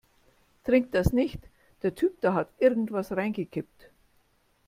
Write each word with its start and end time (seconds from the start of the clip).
Trink 0.63 0.91
das 0.93 1.13
nicht, 1.13 1.39
der 1.83 1.93
Typ 1.93 2.21
da 2.21 2.33
hat 2.33 2.49
irgendetwas 2.57 3.11
reingekippt. 3.11 3.91